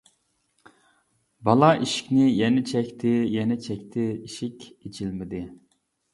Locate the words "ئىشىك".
4.17-4.69